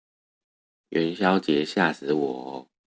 [0.89, 2.67] 元宵節嚇死我